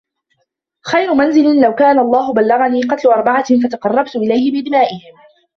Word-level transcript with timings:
خَيْرُ 0.85 1.13
مَنْزِلٍ 1.13 1.61
لَوْ 1.61 1.75
كَانَ 1.75 1.99
اللَّهُ 1.99 2.33
بَلَّغَنِي 2.33 2.81
قَتْلَ 2.83 3.07
أَرْبَعَةٍ 3.09 3.45
فَتَقَرَّبْتُ 3.63 4.15
إلَيْهِ 4.15 4.51
بِدِمَائِهِمْ 4.61 5.17